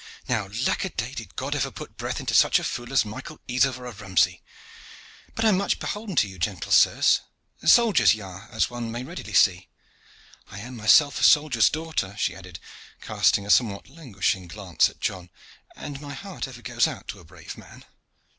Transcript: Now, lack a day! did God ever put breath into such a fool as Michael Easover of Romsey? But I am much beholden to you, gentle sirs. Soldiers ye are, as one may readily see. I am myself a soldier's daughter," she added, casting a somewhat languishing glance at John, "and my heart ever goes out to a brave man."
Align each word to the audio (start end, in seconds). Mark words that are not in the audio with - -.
Now, 0.27 0.47
lack 0.65 0.83
a 0.83 0.89
day! 0.89 1.13
did 1.13 1.35
God 1.35 1.53
ever 1.55 1.69
put 1.69 1.95
breath 1.95 2.19
into 2.19 2.33
such 2.33 2.57
a 2.57 2.63
fool 2.63 2.91
as 2.91 3.05
Michael 3.05 3.39
Easover 3.47 3.85
of 3.87 4.01
Romsey? 4.01 4.41
But 5.35 5.45
I 5.45 5.49
am 5.49 5.57
much 5.57 5.77
beholden 5.77 6.15
to 6.15 6.27
you, 6.27 6.39
gentle 6.39 6.71
sirs. 6.71 7.19
Soldiers 7.63 8.15
ye 8.15 8.21
are, 8.21 8.49
as 8.51 8.67
one 8.67 8.89
may 8.91 9.03
readily 9.03 9.33
see. 9.35 9.69
I 10.49 10.57
am 10.57 10.75
myself 10.75 11.19
a 11.19 11.23
soldier's 11.23 11.69
daughter," 11.69 12.15
she 12.17 12.35
added, 12.35 12.57
casting 12.99 13.45
a 13.45 13.51
somewhat 13.51 13.89
languishing 13.89 14.47
glance 14.47 14.89
at 14.89 15.01
John, 15.01 15.29
"and 15.75 16.01
my 16.01 16.15
heart 16.15 16.47
ever 16.47 16.63
goes 16.63 16.87
out 16.87 17.07
to 17.09 17.19
a 17.19 17.23
brave 17.23 17.55
man." 17.55 17.85